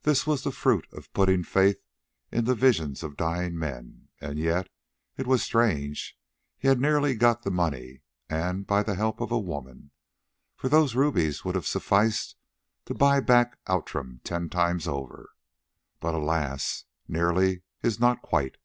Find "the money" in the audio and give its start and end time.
7.42-8.00